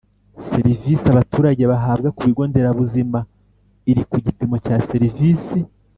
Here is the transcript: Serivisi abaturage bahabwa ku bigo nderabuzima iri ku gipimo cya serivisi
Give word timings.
Serivisi 0.47 1.03
abaturage 1.09 1.63
bahabwa 1.71 2.09
ku 2.15 2.21
bigo 2.27 2.43
nderabuzima 2.49 3.19
iri 3.91 4.03
ku 4.09 4.17
gipimo 4.25 4.55
cya 4.65 4.75
serivisi 4.89 5.57